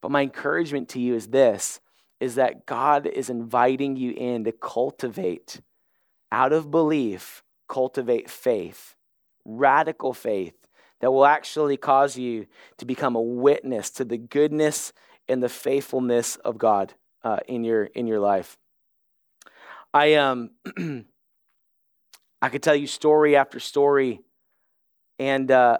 [0.00, 1.80] But my encouragement to you is this
[2.20, 5.60] is that God is inviting you in to cultivate
[6.30, 8.94] out of belief, cultivate faith,
[9.44, 10.54] radical faith
[11.00, 12.46] that will actually cause you
[12.78, 14.92] to become a witness to the goodness
[15.28, 18.56] and the faithfulness of God uh, in your in your life.
[19.94, 20.50] I um
[22.42, 24.20] I could tell you story after story,
[25.20, 25.78] and uh,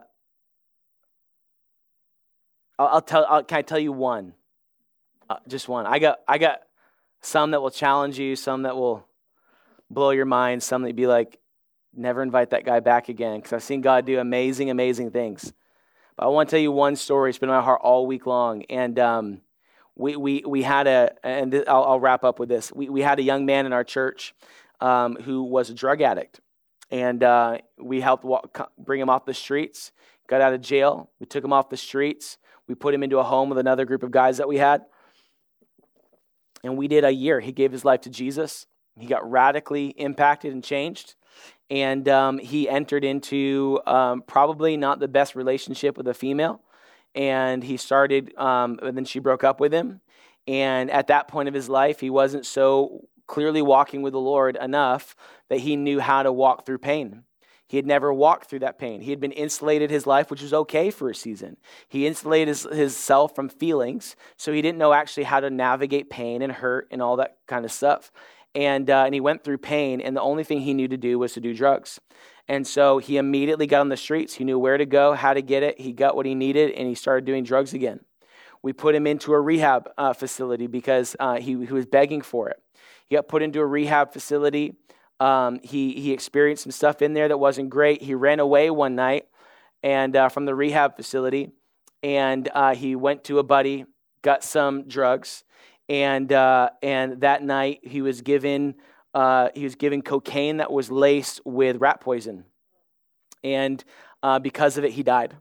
[2.78, 3.26] I'll, I'll, tell.
[3.28, 4.34] I'll, can I tell you one?
[5.28, 5.86] Uh, just one.
[5.86, 6.60] I got I got
[7.20, 9.06] some that will challenge you, some that will
[9.90, 11.38] blow your mind, some that be like,
[11.94, 15.52] never invite that guy back again, because I've seen God do amazing, amazing things.
[16.16, 17.30] But I want to tell you one story.
[17.30, 18.64] It's been in my heart all week long.
[18.64, 19.40] And um,
[19.96, 22.72] we, we, we had a, and I'll, I'll wrap up with this.
[22.72, 24.34] We, we had a young man in our church
[24.80, 26.40] um, who was a drug addict.
[26.90, 29.92] And uh, we helped walk, bring him off the streets,
[30.28, 31.10] got out of jail.
[31.20, 32.36] We took him off the streets.
[32.68, 34.82] We put him into a home with another group of guys that we had.
[36.62, 37.40] And we did a year.
[37.40, 38.66] He gave his life to Jesus.
[38.96, 41.14] He got radically impacted and changed.
[41.72, 46.60] And um, he entered into um, probably not the best relationship with a female.
[47.14, 50.02] And he started, um, and then she broke up with him.
[50.46, 54.58] And at that point of his life, he wasn't so clearly walking with the Lord
[54.60, 55.16] enough
[55.48, 57.22] that he knew how to walk through pain.
[57.68, 59.00] He had never walked through that pain.
[59.00, 61.56] He had been insulated his life, which was okay for a season.
[61.88, 66.10] He insulated his, his self from feelings, so he didn't know actually how to navigate
[66.10, 68.12] pain and hurt and all that kind of stuff.
[68.54, 71.18] And, uh, and he went through pain, and the only thing he knew to do
[71.18, 72.00] was to do drugs.
[72.48, 74.34] And so he immediately got on the streets.
[74.34, 75.80] He knew where to go, how to get it.
[75.80, 78.00] He got what he needed, and he started doing drugs again.
[78.62, 82.48] We put him into a rehab uh, facility because uh, he, he was begging for
[82.48, 82.62] it.
[83.08, 84.76] He got put into a rehab facility.
[85.18, 88.02] Um, he, he experienced some stuff in there that wasn't great.
[88.02, 89.26] He ran away one night
[89.82, 91.50] and uh, from the rehab facility,
[92.02, 93.84] and uh, he went to a buddy,
[94.22, 95.44] got some drugs,
[95.88, 98.74] and uh, and that night he was given
[99.14, 102.44] uh, he was given cocaine that was laced with rat poison,
[103.44, 103.82] and
[104.22, 105.36] uh, because of it, he died.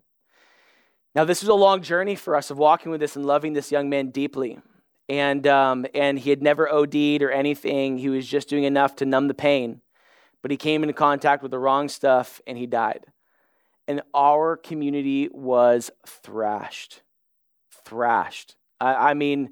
[1.13, 3.71] Now, this was a long journey for us of walking with this and loving this
[3.71, 4.59] young man deeply
[5.11, 7.97] and um, and he had never OD'd or anything.
[7.97, 9.81] He was just doing enough to numb the pain,
[10.41, 13.05] but he came into contact with the wrong stuff and he died.
[13.89, 17.01] And our community was thrashed,
[17.83, 18.55] thrashed.
[18.79, 19.49] I, I mean,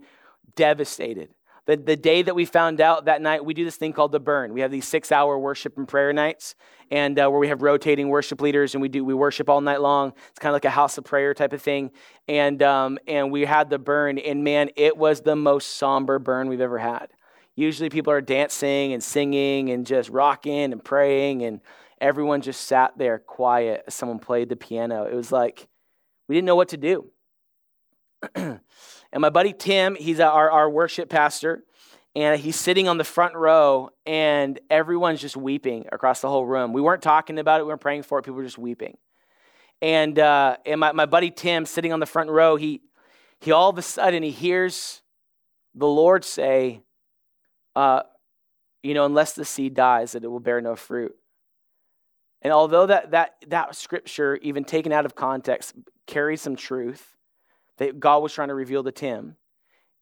[0.56, 1.30] devastated.
[1.70, 4.20] The, the day that we found out that night, we do this thing called the
[4.20, 4.54] burn.
[4.54, 6.56] We have these six hour worship and prayer nights,
[6.90, 9.80] and uh, where we have rotating worship leaders, and we do we worship all night
[9.80, 10.14] long.
[10.30, 11.92] It's kind of like a house of prayer type of thing.
[12.28, 16.50] And um, and we had the burn, and man, it was the most somber burn
[16.50, 17.10] we've ever had.
[17.56, 21.62] Usually, people are dancing and singing and just rocking and praying, and
[22.02, 25.06] everyone just sat there quiet as someone played the piano.
[25.06, 25.68] It was like
[26.28, 27.12] we didn't know what to do.
[29.12, 31.64] And my buddy Tim, he's our, our worship pastor,
[32.16, 36.74] and he's sitting on the front row, and everyone's just weeping across the whole room.
[36.74, 38.98] We weren't talking about it, we weren't praying for it, people were just weeping.
[39.82, 42.82] And, uh, and my, my buddy Tim, sitting on the front row, he,
[43.40, 45.02] he all of a sudden he hears
[45.74, 46.82] the Lord say,
[47.76, 48.02] uh,
[48.84, 51.16] you know, unless the seed dies, that it will bear no fruit.
[52.42, 55.76] And although that, that, that scripture, even taken out of context,
[56.08, 57.16] carries some truth,
[57.80, 59.36] that God was trying to reveal to Tim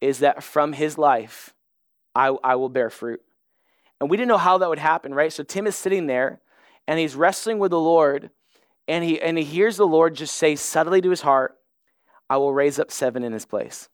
[0.01, 1.53] is that from his life,
[2.13, 3.21] I, I will bear fruit.
[3.99, 5.31] And we didn't know how that would happen, right?
[5.31, 6.41] So Tim is sitting there
[6.87, 8.29] and he's wrestling with the Lord
[8.87, 11.57] and he, and he hears the Lord just say subtly to his heart,
[12.29, 13.89] I will raise up seven in his place.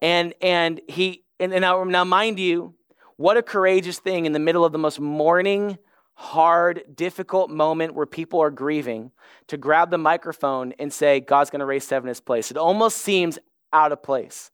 [0.00, 2.74] And, and he, and, and now, now mind you,
[3.16, 5.78] what a courageous thing in the middle of the most mourning,
[6.14, 9.10] hard, difficult moment where people are grieving
[9.48, 12.50] to grab the microphone and say, God's going to raise seven in his place.
[12.50, 13.38] It almost seems
[13.72, 14.50] out of place.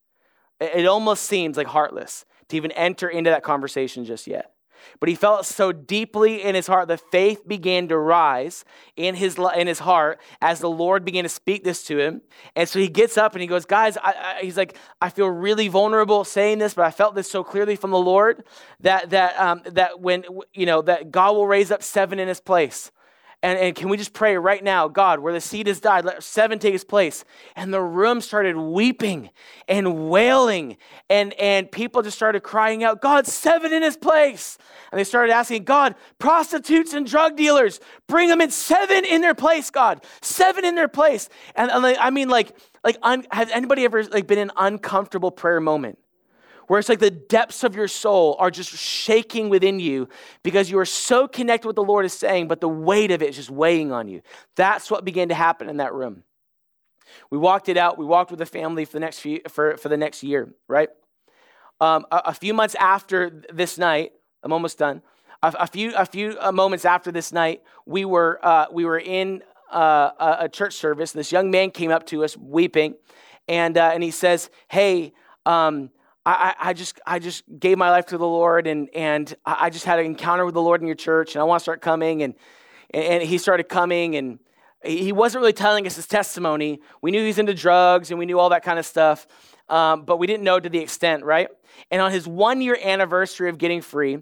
[0.59, 4.53] It almost seems like heartless to even enter into that conversation just yet.
[4.99, 8.65] But he felt so deeply in his heart, the faith began to rise
[8.95, 12.21] in his, in his heart as the Lord began to speak this to him.
[12.55, 15.27] And so he gets up and he goes, Guys, I, I, he's like, I feel
[15.27, 18.43] really vulnerable saying this, but I felt this so clearly from the Lord
[18.81, 22.39] that, that, um, that when, you know, that God will raise up seven in his
[22.39, 22.91] place.
[23.41, 26.21] And, and can we just pray right now, God, where the seed has died, let
[26.23, 27.23] seven take its place.
[27.55, 29.29] And the room started weeping
[29.67, 30.75] and wailing,
[31.09, 34.57] and, and people just started crying out, God, seven in his place.
[34.91, 39.35] And they started asking, God, prostitutes and drug dealers, bring them in seven in their
[39.35, 41.29] place, God, seven in their place.
[41.55, 45.31] And, and I mean, like, like un, has anybody ever like been in an uncomfortable
[45.31, 45.97] prayer moment?
[46.69, 50.07] Where it's like the depths of your soul are just shaking within you
[50.43, 53.29] because you are so connected with the Lord is saying, but the weight of it
[53.29, 54.21] is just weighing on you.
[54.55, 56.21] That's what began to happen in that room.
[57.31, 57.97] We walked it out.
[57.97, 60.89] We walked with the family for the next few, for, for the next year, right?
[61.81, 64.11] Um, a, a, few months after this night,
[64.43, 65.01] I'm almost done.
[65.41, 68.99] A, a few a few uh, moments after this night, we were uh, we were
[68.99, 69.41] in
[69.73, 71.13] uh, a, a, church service.
[71.13, 72.93] And this young man came up to us weeping,
[73.47, 75.13] and uh, and he says, "Hey."
[75.47, 75.89] Um,
[76.31, 79.85] I, I, just I just gave my life to the Lord and and I just
[79.85, 82.23] had an encounter with the Lord in your church and I want to start coming
[82.23, 82.35] and
[82.93, 84.39] and he started coming and
[84.83, 86.79] he wasn't really telling us his testimony.
[87.01, 89.27] We knew he was into drugs and we knew all that kind of stuff,
[89.67, 91.49] um, but we didn't know to the extent, right?
[91.91, 94.19] And on his one year anniversary of getting free,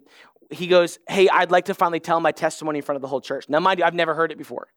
[0.49, 3.21] he goes, "Hey, I'd like to finally tell my testimony in front of the whole
[3.21, 4.67] church." Now, mind you, I've never heard it before.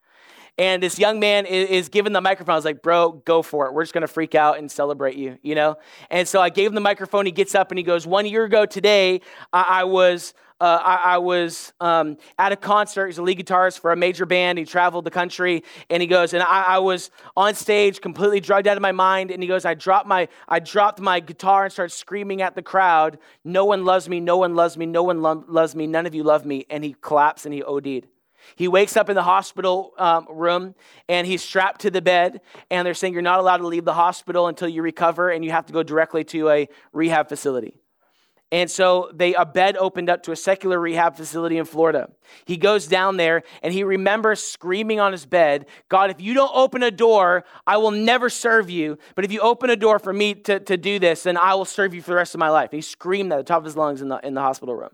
[0.58, 2.54] And this young man is, is given the microphone.
[2.54, 3.72] I was like, bro, go for it.
[3.72, 5.76] We're just going to freak out and celebrate you, you know?
[6.10, 7.26] And so I gave him the microphone.
[7.26, 9.20] He gets up and he goes, one year ago today,
[9.52, 13.06] I, I was uh, I, I, was um, at a concert.
[13.06, 14.58] He's a lead guitarist for a major band.
[14.58, 18.68] He traveled the country, and he goes, and I, I, was on stage, completely drugged
[18.68, 19.30] out of my mind.
[19.30, 22.62] And he goes, I dropped my, I dropped my guitar and started screaming at the
[22.62, 23.18] crowd.
[23.42, 24.20] No one loves me.
[24.20, 24.84] No one loves me.
[24.84, 25.86] No one lo- loves me.
[25.86, 26.66] None of you love me.
[26.68, 28.06] And he collapsed and he OD'd.
[28.56, 30.74] He wakes up in the hospital um, room
[31.08, 32.40] and he's strapped to the bed,
[32.70, 35.50] and they're saying you're not allowed to leave the hospital until you recover, and you
[35.50, 37.74] have to go directly to a rehab facility.
[38.52, 42.10] And so they a bed opened up to a secular rehab facility in Florida.
[42.46, 46.50] He goes down there and he remembers screaming on his bed, God, if you don't
[46.52, 48.98] open a door, I will never serve you.
[49.14, 51.64] But if you open a door for me to, to do this, then I will
[51.64, 52.70] serve you for the rest of my life.
[52.72, 54.90] And he screamed at the top of his lungs in the, in the hospital room.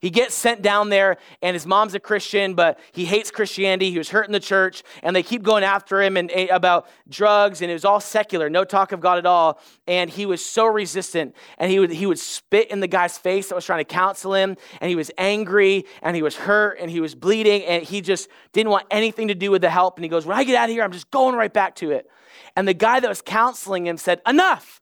[0.00, 3.90] He gets sent down there, and his mom's a Christian, but he hates Christianity.
[3.90, 7.60] He was hurting the church, and they keep going after him and, and about drugs,
[7.60, 9.60] and it was all secular, no talk of God at all.
[9.86, 13.50] And he was so resistant, and he would he would spit in the guy's face
[13.50, 16.90] that was trying to counsel him, and he was angry, and he was hurt, and
[16.90, 19.98] he was bleeding, and he just didn't want anything to do with the help.
[19.98, 21.90] And he goes, "When I get out of here, I'm just going right back to
[21.90, 22.10] it."
[22.56, 24.80] And the guy that was counseling him said, "Enough."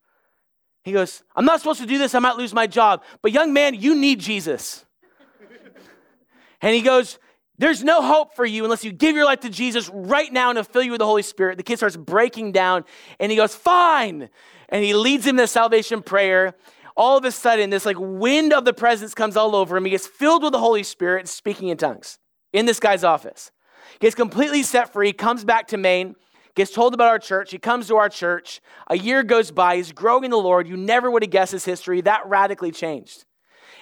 [0.85, 2.15] He goes, I'm not supposed to do this.
[2.15, 3.03] I might lose my job.
[3.21, 4.87] But, young man, you need Jesus.
[6.61, 7.19] And he goes,
[7.59, 10.57] There's no hope for you unless you give your life to Jesus right now and
[10.57, 11.57] he'll fill you with the Holy Spirit.
[11.57, 12.85] The kid starts breaking down
[13.21, 14.29] and he goes, Fine.
[14.69, 16.55] And he leads him to salvation prayer.
[16.97, 19.85] All of a sudden, this like wind of the presence comes all over him.
[19.85, 22.19] He gets filled with the Holy Spirit, speaking in tongues
[22.53, 23.51] in this guy's office.
[24.01, 26.17] Gets completely set free, comes back to Maine,
[26.55, 27.51] gets told about our church.
[27.51, 28.61] He comes to our church.
[28.89, 29.77] A year goes by.
[29.77, 30.69] He's growing in the Lord.
[30.69, 32.01] You never would have guessed his history.
[32.01, 33.25] That radically changed.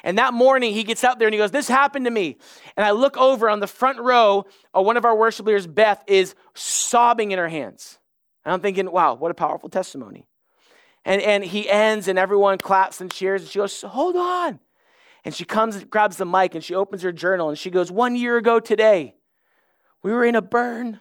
[0.07, 2.39] And that morning, he gets out there and he goes, This happened to me.
[2.77, 6.37] And I look over on the front row, one of our worship leaders, Beth, is
[6.55, 7.99] sobbing in her hands.
[8.45, 10.25] And I'm thinking, wow, what a powerful testimony.
[11.05, 13.43] And, and he ends, and everyone claps and cheers.
[13.43, 14.61] And she goes, Hold on.
[15.25, 17.91] And she comes and grabs the mic and she opens her journal and she goes,
[17.91, 19.17] One year ago today,
[20.05, 21.01] we were in a burn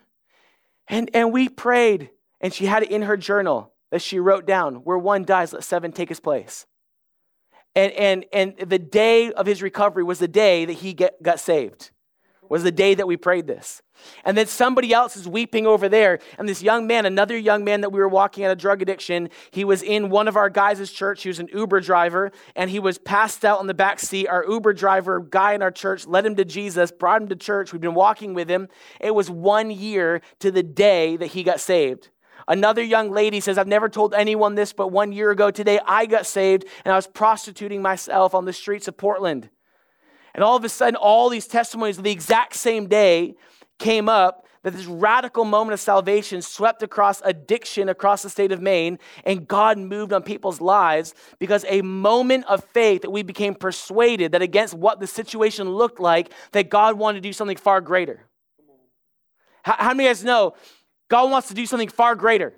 [0.87, 2.09] and, and we prayed.
[2.41, 5.63] And she had it in her journal that she wrote down where one dies, let
[5.63, 6.65] seven take his place.
[7.75, 11.39] And, and, and the day of his recovery was the day that he get, got
[11.39, 11.91] saved,
[12.49, 13.81] was the day that we prayed this.
[14.23, 16.19] And then somebody else is weeping over there.
[16.37, 19.29] And this young man, another young man that we were walking at a drug addiction,
[19.51, 21.23] he was in one of our guys' church.
[21.23, 24.27] He was an Uber driver and he was passed out in the back seat.
[24.27, 27.71] Our Uber driver guy in our church led him to Jesus, brought him to church.
[27.71, 28.67] We've been walking with him.
[28.99, 32.09] It was one year to the day that he got saved.
[32.47, 36.05] Another young lady says, I've never told anyone this, but one year ago today, I
[36.05, 39.49] got saved and I was prostituting myself on the streets of Portland.
[40.35, 43.35] And all of a sudden, all these testimonies of the exact same day
[43.79, 48.59] came up that this radical moment of salvation swept across addiction across the state of
[48.59, 53.53] Maine, and God moved on people's lives because a moment of faith that we became
[53.53, 57.79] persuaded that against what the situation looked like, that God wanted to do something far
[57.79, 58.25] greater.
[59.63, 60.55] How, how many of you guys know
[61.09, 62.53] God wants to do something far greater.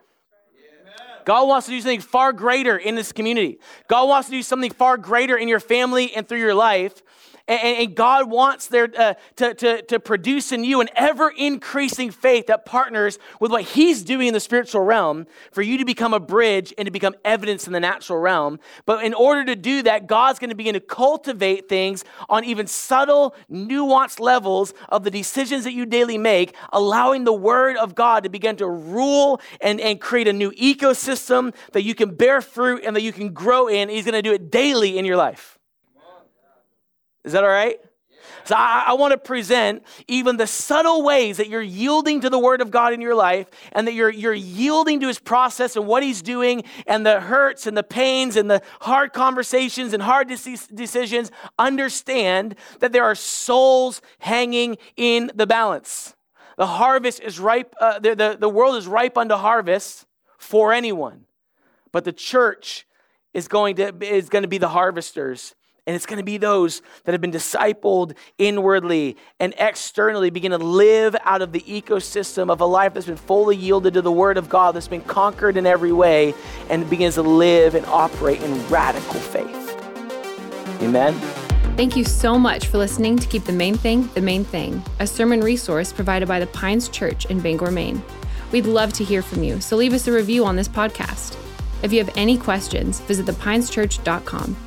[1.25, 3.59] God wants to do something far greater in this community.
[3.89, 7.03] God wants to do something far greater in your family and through your life.
[7.47, 12.11] And, and God wants there uh, to, to, to produce in you an ever increasing
[12.11, 16.13] faith that partners with what He's doing in the spiritual realm for you to become
[16.13, 18.59] a bridge and to become evidence in the natural realm.
[18.85, 22.67] But in order to do that, God's going to begin to cultivate things on even
[22.67, 28.23] subtle, nuanced levels of the decisions that you daily make, allowing the Word of God
[28.23, 32.83] to begin to rule and, and create a new ecosystem that you can bear fruit
[32.83, 33.89] and that you can grow in.
[33.89, 35.56] He's going to do it daily in your life.
[37.24, 37.80] Is that all right?
[38.45, 42.39] So I, I, want to present even the subtle ways that you're yielding to the
[42.39, 45.86] Word of God in your life and that you're, you're yielding to His process and
[45.86, 50.30] what He's doing and the hurts and the pains and the hard conversations and hard
[50.30, 51.32] decisions.
[51.59, 56.15] Understand that there are souls hanging in the balance.
[56.57, 60.05] The harvest is ripe, uh, the, the, the world is ripe unto harvest
[60.38, 61.26] for anyone.
[61.91, 62.88] But the church
[63.34, 65.53] is going to, is going to be the harvesters
[65.88, 70.57] and it's going to be those that have been discipled inwardly and externally, begin to
[70.57, 74.38] live out of the ecosystem of a life that's been fully yielded to the Word
[74.38, 76.35] of God, that's been conquered in every way,
[76.69, 79.55] and begins to live and operate in radical faith.
[80.81, 81.13] Amen.
[81.77, 85.07] Thank you so much for listening to Keep the Main Thing the Main Thing, a
[85.07, 88.01] sermon resource provided by the Pines Church in Bangor, Maine.
[88.51, 91.38] We'd love to hear from you, so leave us a review on this podcast.
[91.83, 94.66] If you have any questions, visit thepineschurch.com.